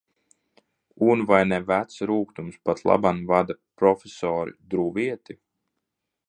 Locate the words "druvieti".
4.75-5.39